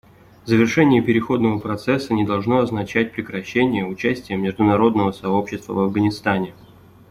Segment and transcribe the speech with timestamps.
[0.45, 6.55] Завершение переходного процесса не должно означать прекращения участия международного сообщества в Афганистане.